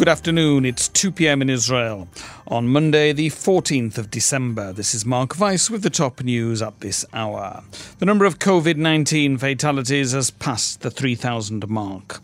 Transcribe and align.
Good 0.00 0.08
afternoon. 0.08 0.64
It's 0.64 0.88
2 0.88 1.12
p.m. 1.12 1.42
in 1.42 1.50
Israel 1.50 2.08
on 2.48 2.68
Monday, 2.68 3.12
the 3.12 3.28
14th 3.28 3.98
of 3.98 4.10
December. 4.10 4.72
This 4.72 4.94
is 4.94 5.04
Mark 5.04 5.38
Weiss 5.38 5.68
with 5.68 5.82
the 5.82 5.90
top 5.90 6.22
news 6.22 6.62
at 6.62 6.80
this 6.80 7.04
hour. 7.12 7.62
The 7.98 8.06
number 8.06 8.24
of 8.24 8.38
COVID 8.38 8.76
19 8.76 9.36
fatalities 9.36 10.12
has 10.12 10.30
passed 10.30 10.80
the 10.80 10.90
3,000 10.90 11.68
mark. 11.68 12.18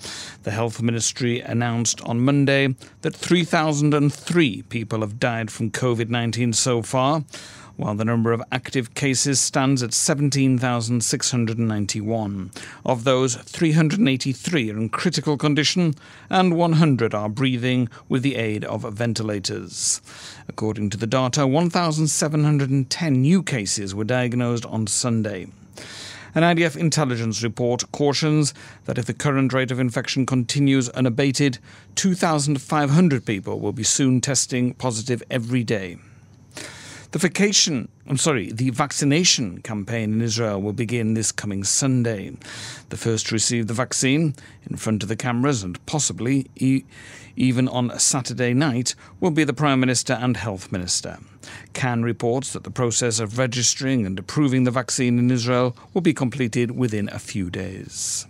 The 0.44 0.52
Health 0.52 0.80
Ministry 0.80 1.40
announced 1.42 2.00
on 2.00 2.24
Monday 2.24 2.74
that 3.02 3.14
3,003 3.14 4.62
people 4.70 5.00
have 5.00 5.20
died 5.20 5.50
from 5.50 5.70
COVID 5.70 6.08
19 6.08 6.54
so 6.54 6.80
far 6.80 7.24
while 7.76 7.94
the 7.94 8.04
number 8.04 8.32
of 8.32 8.42
active 8.50 8.94
cases 8.94 9.40
stands 9.40 9.82
at 9.82 9.92
17,691. 9.92 12.50
Of 12.84 13.04
those, 13.04 13.36
383 13.36 14.70
are 14.70 14.76
in 14.76 14.88
critical 14.88 15.36
condition 15.36 15.94
and 16.30 16.56
100 16.56 17.14
are 17.14 17.28
breathing 17.28 17.88
with 18.08 18.22
the 18.22 18.36
aid 18.36 18.64
of 18.64 18.82
ventilators. 18.82 20.00
According 20.48 20.90
to 20.90 20.96
the 20.96 21.06
data, 21.06 21.46
1,710 21.46 23.12
new 23.12 23.42
cases 23.42 23.94
were 23.94 24.04
diagnosed 24.04 24.64
on 24.66 24.86
Sunday. 24.86 25.48
An 26.34 26.42
IDF 26.42 26.76
intelligence 26.76 27.42
report 27.42 27.90
cautions 27.92 28.52
that 28.84 28.98
if 28.98 29.06
the 29.06 29.14
current 29.14 29.54
rate 29.54 29.70
of 29.70 29.80
infection 29.80 30.26
continues 30.26 30.90
unabated, 30.90 31.58
2,500 31.94 33.24
people 33.24 33.58
will 33.58 33.72
be 33.72 33.82
soon 33.82 34.20
testing 34.20 34.74
positive 34.74 35.22
every 35.30 35.64
day. 35.64 35.96
The 37.16 37.28
vacation, 37.28 37.88
I'm 38.06 38.18
sorry, 38.18 38.52
the 38.52 38.68
vaccination 38.68 39.62
campaign 39.62 40.12
in 40.12 40.20
Israel 40.20 40.60
will 40.60 40.74
begin 40.74 41.14
this 41.14 41.32
coming 41.32 41.64
Sunday. 41.64 42.36
The 42.90 42.98
first 42.98 43.28
to 43.28 43.34
receive 43.34 43.68
the 43.68 43.72
vaccine 43.72 44.34
in 44.68 44.76
front 44.76 45.02
of 45.02 45.08
the 45.08 45.16
cameras 45.16 45.62
and 45.62 45.80
possibly 45.86 46.44
e- 46.56 46.84
even 47.34 47.68
on 47.68 47.90
a 47.90 47.98
Saturday 47.98 48.52
night 48.52 48.94
will 49.18 49.30
be 49.30 49.44
the 49.44 49.54
Prime 49.54 49.80
Minister 49.80 50.12
and 50.12 50.36
Health 50.36 50.70
Minister. 50.70 51.16
Kan 51.72 52.02
reports 52.02 52.52
that 52.52 52.64
the 52.64 52.70
process 52.70 53.18
of 53.18 53.38
registering 53.38 54.04
and 54.04 54.18
approving 54.18 54.64
the 54.64 54.70
vaccine 54.70 55.18
in 55.18 55.30
Israel 55.30 55.74
will 55.94 56.02
be 56.02 56.12
completed 56.12 56.72
within 56.72 57.08
a 57.08 57.18
few 57.18 57.48
days. 57.48 58.26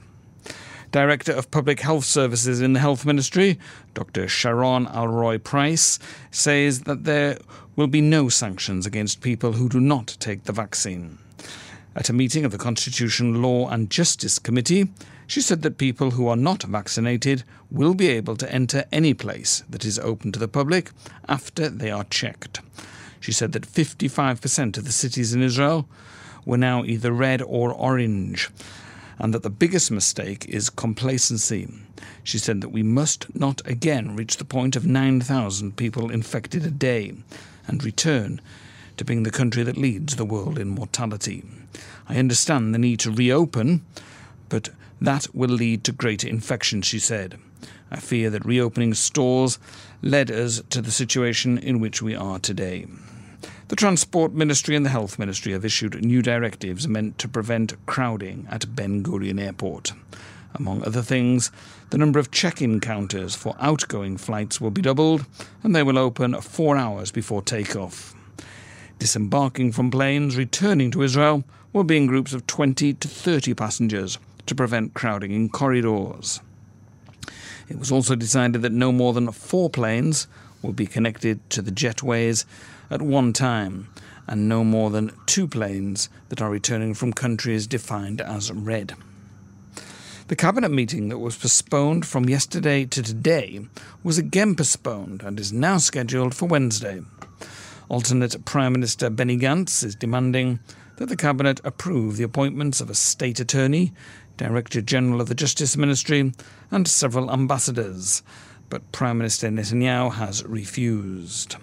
Director 0.97 1.33
of 1.33 1.51
Public 1.51 1.81
Health 1.81 2.07
Services 2.07 2.63
in 2.63 2.73
the 2.73 2.81
Health 2.81 3.05
Ministry, 3.05 3.59
Dr. 3.93 4.29
Sharon 4.29 4.87
Alroy-Preis, 4.87 5.99
says 6.31 6.85
that 6.85 7.05
there 7.05 7.37
will 7.77 7.87
be 7.87 8.01
no 8.01 8.31
sanctions 8.31 8.87
against 8.87 9.21
people 9.21 9.53
who 9.53 9.69
do 9.69 9.79
not 9.79 10.17
take 10.21 10.45
the 10.45 10.55
vaccine. 10.55 11.19
At 11.95 12.09
a 12.09 12.15
meeting 12.15 12.47
of 12.47 12.51
the 12.51 12.57
Constitution, 12.57 13.43
Law 13.43 13.69
and 13.69 13.91
Justice 13.91 14.39
Committee, 14.39 14.89
she 15.27 15.43
said 15.43 15.61
that 15.61 15.77
people 15.77 16.13
who 16.13 16.29
are 16.29 16.35
not 16.35 16.63
vaccinated 16.63 17.45
will 17.71 17.93
be 17.93 18.09
able 18.09 18.37
to 18.37 18.51
enter 18.51 18.87
any 18.91 19.13
place 19.13 19.65
that 19.69 19.85
is 19.85 19.99
open 19.99 20.33
to 20.33 20.39
the 20.39 20.49
public 20.49 20.93
after 21.29 21.69
they 21.69 21.91
are 21.91 22.05
checked. 22.05 22.63
She 23.21 23.33
said 23.33 23.53
that 23.53 23.69
55% 23.69 24.79
of 24.79 24.87
the 24.87 24.93
cities 24.93 25.35
in 25.35 25.43
Israel 25.43 25.87
were 26.47 26.57
now 26.57 26.85
either 26.85 27.13
red 27.13 27.43
or 27.43 27.71
orange, 27.71 28.49
and 29.19 29.33
that 29.33 29.43
the 29.43 29.51
biggest 29.51 29.91
mistake 29.91 30.45
is 30.47 30.71
complacency. 30.71 31.69
She 32.23 32.39
said 32.39 32.61
that 32.61 32.69
we 32.71 32.83
must 32.83 33.35
not 33.35 33.63
again 33.67 34.17
reach 34.17 34.37
the 34.37 34.45
point 34.45 34.77
of 34.77 34.87
9,000 34.87 35.77
people 35.77 36.11
infected 36.11 36.65
a 36.65 36.71
day 36.71 37.15
and 37.67 37.83
return 37.83 38.41
to 38.97 39.05
being 39.05 39.23
the 39.23 39.31
country 39.31 39.63
that 39.63 39.77
leads 39.77 40.17
the 40.17 40.25
world 40.25 40.59
in 40.59 40.69
mortality. 40.69 41.45
I 42.09 42.17
understand 42.17 42.75
the 42.75 42.79
need 42.79 43.01
to 43.01 43.11
reopen, 43.11 43.85
but 44.49 44.71
that 45.01 45.35
will 45.35 45.51
lead 45.51 45.85
to 45.85 45.93
greater 45.93 46.29
infection, 46.29 46.83
she 46.83 46.99
said. 46.99 47.39
I 47.91 48.01
fear 48.01 48.31
that 48.31 48.45
reopening 48.45 48.95
stores 48.95 49.59
led 50.03 50.31
us 50.31 50.63
to 50.71 50.83
the 50.83 50.91
situation 50.91 51.59
in 51.59 51.81
which 51.81 52.03
we 52.03 52.15
are 52.15 52.39
today. 52.39 52.87
The 53.69 53.75
Transport 53.75 54.33
Ministry 54.33 54.77
and 54.77 54.87
the 54.87 54.91
Health 54.91 55.19
Ministry 55.19 55.51
have 55.51 55.65
issued 55.65 56.05
new 56.05 56.23
directives 56.23 56.87
meant 56.87 57.19
to 57.19 57.27
prevent 57.27 57.75
crowding 57.85 58.47
at 58.49 58.77
Ben 58.77 59.03
Gurion 59.03 59.41
Airport. 59.41 59.93
Among 60.55 60.85
other 60.85 61.03
things, 61.03 61.51
the 61.91 61.99
number 61.99 62.21
of 62.21 62.31
check 62.31 62.63
in 62.63 62.79
counters 62.79 63.35
for 63.35 63.57
outgoing 63.59 64.19
flights 64.19 64.61
will 64.61 64.71
be 64.71 64.83
doubled, 64.83 65.27
and 65.65 65.75
they 65.75 65.83
will 65.83 65.99
open 65.99 66.41
four 66.41 66.77
hours 66.77 67.11
before 67.11 67.43
takeoff. 67.43 68.15
Disembarking 69.01 69.73
from 69.73 69.91
planes 69.91 70.37
returning 70.37 70.93
to 70.93 71.03
Israel 71.03 71.43
will 71.73 71.83
be 71.83 71.97
in 71.97 72.07
groups 72.07 72.33
of 72.33 72.47
20 72.47 72.95
to 72.95 73.09
30 73.09 73.53
passengers 73.55 74.21
to 74.47 74.55
prevent 74.55 74.95
crowding 74.95 75.33
in 75.33 75.49
corridors. 75.49 76.41
It 77.69 77.81
was 77.81 77.91
also 77.91 78.15
decided 78.15 78.63
that 78.63 78.71
no 78.71 78.93
more 78.93 79.13
than 79.13 79.33
four 79.33 79.69
planes 79.69 80.29
will 80.63 80.73
be 80.73 80.87
connected 80.87 81.51
to 81.51 81.63
the 81.63 81.73
jetways 81.73 82.45
at 82.91 83.03
one 83.03 83.33
time, 83.33 83.89
and 84.27 84.49
no 84.49 84.65
more 84.65 84.91
than 84.91 85.13
two 85.27 85.47
planes 85.47 86.09
that 86.29 86.41
are 86.41 86.51
returning 86.51 86.95
from 86.95 87.13
countries 87.13 87.67
defined 87.67 88.21
as 88.21 88.53
red. 88.53 88.95
The 90.29 90.37
cabinet 90.37 90.71
meeting 90.71 91.09
that 91.09 91.19
was 91.19 91.37
postponed 91.37 92.05
from 92.05 92.29
yesterday 92.29 92.85
to 92.87 93.03
today 93.03 93.61
was 94.03 94.19
again 94.19 94.57
postponed 94.57 95.23
and 95.23 95.39
is 95.39 95.53
now 95.53 95.79
scheduled 95.79 96.35
for 96.35 96.47
Wednesday. 96.47 97.03
Alternate 97.89 98.45
Prime 98.45 98.73
Minister 98.73 99.09
Benny 99.09 99.37
Gantz 99.39 99.85
is 99.85 99.95
demanding 99.95 100.59
that 100.97 101.09
the 101.09 101.17
cabinet 101.17 101.61
approve 101.63 102.17
the 102.17 102.25
appointments 102.25 102.81
of 102.81 102.91
a 102.91 102.95
state 102.95 103.39
attorney, 103.39 103.93
Director 104.37 104.81
General 104.81 105.21
of 105.21 105.29
the 105.29 105.35
Justice 105.37 105.77
Ministry, 105.77 106.33
and 106.73 106.89
several 106.89 107.31
ambassadors, 107.31 108.25
but 108.69 108.91
Prime 108.91 109.19
Minister 109.19 109.49
Netanyahu 109.49 110.15
has 110.15 110.45
refused. 110.45 111.57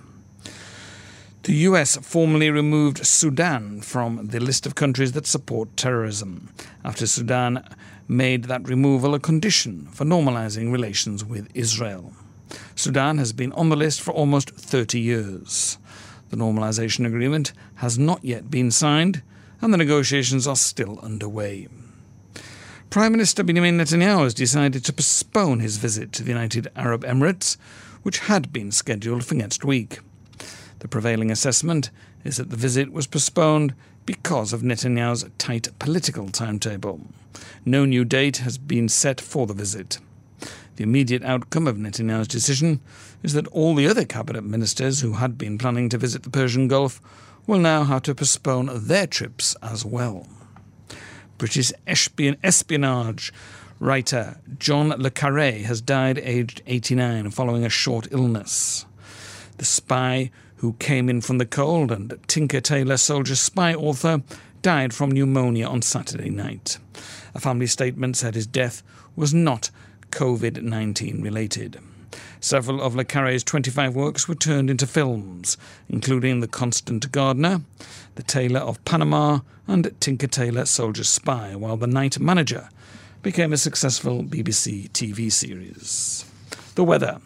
The 1.43 1.55
US 1.67 1.97
formally 1.97 2.49
removed 2.49 3.05
Sudan 3.05 3.81
from 3.81 4.27
the 4.27 4.39
list 4.39 4.65
of 4.65 4.75
countries 4.75 5.11
that 5.11 5.27
support 5.27 5.75
terrorism 5.75 6.53
after 6.85 7.05
Sudan 7.05 7.67
made 8.07 8.45
that 8.45 8.69
removal 8.69 9.13
a 9.13 9.19
condition 9.19 9.89
for 9.91 10.05
normalizing 10.05 10.71
relations 10.71 11.25
with 11.25 11.49
Israel. 11.53 12.13
Sudan 12.75 13.17
has 13.17 13.33
been 13.33 13.51
on 13.51 13.67
the 13.67 13.75
list 13.75 13.99
for 13.99 14.11
almost 14.11 14.51
30 14.51 15.01
years. 15.01 15.77
The 16.29 16.37
normalization 16.37 17.05
agreement 17.05 17.51
has 17.75 17.99
not 17.99 18.23
yet 18.23 18.49
been 18.49 18.71
signed, 18.71 19.21
and 19.59 19.73
the 19.73 19.77
negotiations 19.77 20.47
are 20.47 20.55
still 20.55 20.97
underway. 20.99 21.67
Prime 22.89 23.11
Minister 23.11 23.43
Benjamin 23.43 23.77
Netanyahu 23.77 24.23
has 24.23 24.33
decided 24.33 24.85
to 24.85 24.93
postpone 24.93 25.59
his 25.59 25.75
visit 25.75 26.13
to 26.13 26.23
the 26.23 26.31
United 26.31 26.69
Arab 26.77 27.03
Emirates, 27.03 27.57
which 28.01 28.19
had 28.19 28.53
been 28.53 28.71
scheduled 28.71 29.25
for 29.25 29.35
next 29.35 29.65
week. 29.65 29.99
The 30.83 30.89
prevailing 30.89 31.31
assessment 31.31 31.91
is 32.25 32.35
that 32.35 32.49
the 32.49 32.57
visit 32.57 32.91
was 32.91 33.07
postponed 33.07 33.73
because 34.05 34.51
of 34.51 34.63
Netanyahu's 34.63 35.25
tight 35.37 35.69
political 35.79 36.27
timetable. 36.27 36.99
No 37.65 37.85
new 37.85 38.03
date 38.03 38.37
has 38.39 38.57
been 38.57 38.89
set 38.89 39.21
for 39.21 39.47
the 39.47 39.53
visit. 39.53 39.99
The 40.75 40.83
immediate 40.83 41.23
outcome 41.23 41.67
of 41.67 41.77
Netanyahu's 41.77 42.27
decision 42.27 42.81
is 43.23 43.31
that 43.31 43.47
all 43.47 43.75
the 43.75 43.87
other 43.87 44.03
cabinet 44.03 44.43
ministers 44.43 44.99
who 44.99 45.13
had 45.13 45.37
been 45.37 45.57
planning 45.57 45.87
to 45.87 45.97
visit 45.97 46.23
the 46.23 46.29
Persian 46.29 46.67
Gulf 46.67 47.01
will 47.47 47.59
now 47.59 47.85
have 47.85 48.01
to 48.01 48.13
postpone 48.13 48.69
their 48.85 49.07
trips 49.07 49.55
as 49.63 49.85
well. 49.85 50.27
British 51.37 51.71
espionage 51.87 53.31
writer 53.79 54.37
John 54.59 54.89
Le 54.89 55.11
Carre 55.11 55.63
has 55.63 55.79
died 55.79 56.17
aged 56.17 56.61
89 56.67 57.31
following 57.31 57.63
a 57.63 57.69
short 57.69 58.09
illness. 58.11 58.85
The 59.59 59.65
spy 59.65 60.29
who 60.63 60.71
came 60.79 61.09
in 61.09 61.19
from 61.19 61.39
the 61.39 61.45
cold, 61.45 61.91
and 61.91 62.17
Tinker 62.25 62.61
Tailor 62.61 62.95
Soldier 62.95 63.35
Spy 63.35 63.73
author, 63.73 64.21
died 64.61 64.93
from 64.93 65.11
pneumonia 65.11 65.67
on 65.67 65.81
Saturday 65.81 66.29
night. 66.29 66.77
A 67.35 67.41
family 67.41 67.67
statement 67.67 68.15
said 68.15 68.33
his 68.33 68.47
death 68.47 68.81
was 69.13 69.33
not 69.33 69.71
COVID 70.11 70.61
19 70.61 71.21
related. 71.21 71.79
Several 72.39 72.81
of 72.81 72.95
Le 72.95 73.03
Carre's 73.03 73.43
25 73.43 73.93
works 73.93 74.29
were 74.29 74.35
turned 74.35 74.69
into 74.69 74.87
films, 74.87 75.57
including 75.89 76.39
The 76.39 76.47
Constant 76.47 77.11
Gardener, 77.11 77.63
The 78.15 78.23
Tailor 78.23 78.61
of 78.61 78.85
Panama, 78.85 79.39
and 79.67 79.91
Tinker 79.99 80.27
Tailor 80.27 80.65
Soldier 80.65 81.03
Spy, 81.03 81.57
while 81.57 81.75
The 81.75 81.87
Night 81.87 82.21
Manager 82.21 82.69
became 83.21 83.51
a 83.51 83.57
successful 83.57 84.23
BBC 84.23 84.89
TV 84.91 85.29
series. 85.29 86.23
The 86.75 86.85
weather. 86.85 87.19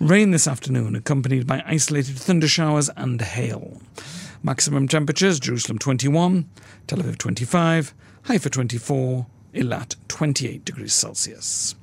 Rain 0.00 0.32
this 0.32 0.48
afternoon, 0.48 0.96
accompanied 0.96 1.46
by 1.46 1.62
isolated 1.64 2.16
thunder 2.16 2.48
showers 2.48 2.90
and 2.96 3.20
hail. 3.20 3.80
Maximum 4.42 4.88
temperatures 4.88 5.38
Jerusalem 5.38 5.78
21, 5.78 6.48
Tel 6.88 6.98
Aviv 6.98 7.16
25, 7.16 7.94
Haifa 8.24 8.50
24, 8.50 9.26
Eilat 9.54 9.94
28 10.08 10.64
degrees 10.64 10.94
Celsius. 10.94 11.74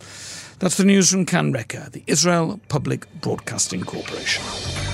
That's 0.59 0.75
the 0.75 0.83
news 0.83 1.09
from 1.09 1.25
Kan 1.25 1.53
Reka, 1.53 1.89
the 1.91 2.03
Israel 2.05 2.59
Public 2.67 3.07
Broadcasting 3.21 3.83
Corporation. 3.83 4.90